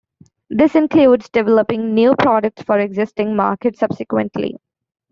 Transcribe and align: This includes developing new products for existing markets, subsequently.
This 0.49 0.73
includes 0.73 1.29
developing 1.29 1.93
new 1.93 2.15
products 2.15 2.63
for 2.63 2.79
existing 2.79 3.35
markets, 3.35 3.81
subsequently. 3.81 4.57